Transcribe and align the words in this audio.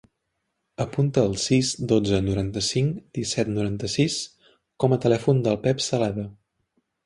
Apunta 0.85 1.25
el 1.31 1.35
sis, 1.43 1.69
dotze, 1.91 2.21
noranta-cinc, 2.31 2.97
disset, 3.19 3.53
noranta-sis 3.59 4.19
com 4.85 4.99
a 4.99 5.03
telèfon 5.07 5.47
del 5.49 5.65
Pep 5.69 5.89
Celada. 5.93 6.31